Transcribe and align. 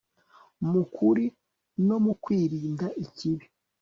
mu 0.71 0.83
kuri 0.95 1.25
no 1.87 1.97
mu 2.03 2.13
kwirinda 2.23 2.87
ikibi 3.05 3.45